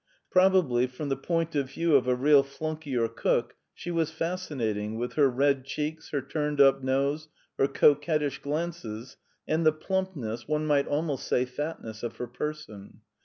[0.31, 4.97] Probably, from the point of view of a real flunkey or cook, she was fascinating,
[4.97, 7.27] with her red cheeks, her turned up nose,
[7.59, 9.17] her coquettish glances,
[9.47, 13.01] and the plumpness, one might almost say fatness, of her person.